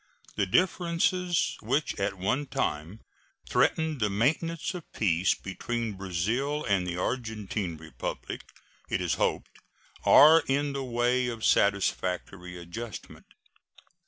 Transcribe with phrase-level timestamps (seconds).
[0.35, 3.01] The differences which at one time
[3.47, 8.41] threatened the maintenance of peace between Brazil and the Argentine Republic
[8.89, 9.59] it is hoped
[10.03, 13.25] are in the way of satisfactory adjustment.